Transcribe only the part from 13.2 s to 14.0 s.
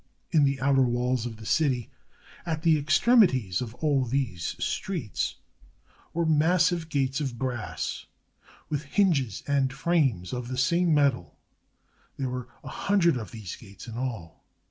these gates in